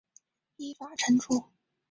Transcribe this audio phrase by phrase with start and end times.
[0.57, 1.51] 依法惩处